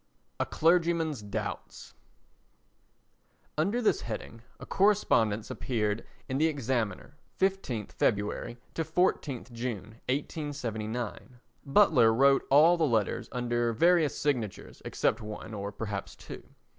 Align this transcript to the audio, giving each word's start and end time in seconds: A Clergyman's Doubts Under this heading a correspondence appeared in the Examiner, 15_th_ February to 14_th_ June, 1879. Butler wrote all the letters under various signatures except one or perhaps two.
A 0.39 0.47
Clergyman's 0.47 1.21
Doubts 1.21 1.93
Under 3.55 3.83
this 3.83 4.01
heading 4.01 4.41
a 4.59 4.65
correspondence 4.65 5.51
appeared 5.51 6.07
in 6.27 6.39
the 6.39 6.47
Examiner, 6.47 7.17
15_th_ 7.39 7.91
February 7.91 8.57
to 8.73 8.83
14_th_ 8.83 9.51
June, 9.51 10.01
1879. 10.09 11.39
Butler 11.63 12.11
wrote 12.11 12.47
all 12.49 12.77
the 12.77 12.83
letters 12.87 13.29
under 13.31 13.73
various 13.73 14.17
signatures 14.17 14.81
except 14.83 15.21
one 15.21 15.53
or 15.53 15.71
perhaps 15.71 16.15
two. 16.15 16.45